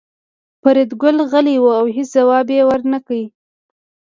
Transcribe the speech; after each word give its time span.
فریدګل 0.61 1.17
غلی 1.31 1.55
و 1.61 1.65
او 1.79 1.85
هېڅ 1.95 2.07
ځواب 2.15 2.47
یې 2.55 2.61
ورنکړ 2.69 3.19